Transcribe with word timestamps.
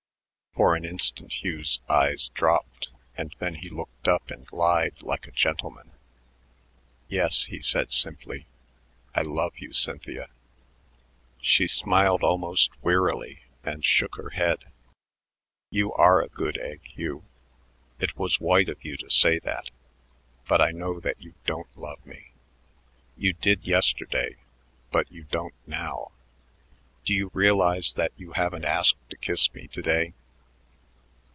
For 0.53 0.75
an 0.75 0.83
instant 0.83 1.43
Hugh's 1.45 1.79
eyes 1.89 2.27
dropped, 2.29 2.89
and 3.15 3.33
then 3.39 3.55
he 3.55 3.69
looked 3.69 4.09
up 4.09 4.29
and 4.29 4.51
lied 4.51 5.01
like 5.01 5.25
a 5.25 5.31
gentleman. 5.31 5.93
"Yes," 7.07 7.45
he 7.45 7.61
said 7.61 7.93
simply; 7.93 8.47
"I 9.15 9.21
love 9.21 9.53
you, 9.59 9.71
Cynthia." 9.71 10.27
She 11.39 11.67
smiled 11.67 12.21
almost 12.21 12.69
wearily 12.83 13.43
and 13.63 13.85
shook 13.85 14.17
her 14.17 14.31
head. 14.31 14.65
"You 15.69 15.93
are 15.93 16.21
a 16.21 16.27
good 16.27 16.57
egg, 16.57 16.81
Hugh. 16.85 17.23
It 18.01 18.17
was 18.17 18.41
white 18.41 18.67
of 18.67 18.83
you 18.83 18.97
to 18.97 19.09
say 19.09 19.39
that, 19.39 19.69
but 20.49 20.59
I 20.59 20.71
know 20.71 20.99
that 20.99 21.23
you 21.23 21.33
don't 21.45 21.75
love 21.77 22.05
me. 22.05 22.33
You 23.15 23.31
did 23.31 23.63
yesterday, 23.65 24.35
but 24.91 25.09
you 25.09 25.23
don't 25.23 25.55
now. 25.65 26.11
Do 27.05 27.13
you 27.13 27.31
realize 27.33 27.93
that 27.93 28.11
you 28.17 28.33
haven't 28.33 28.65
asked 28.65 29.09
to 29.11 29.15
kiss 29.17 29.51
me 29.53 29.67
to 29.69 29.81
day?" 29.81 30.13